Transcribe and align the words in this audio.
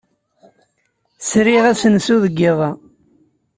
Sriɣ 1.27 1.63
asensu 1.71 2.17
deg 2.23 2.33
yiḍ-a. 2.41 2.71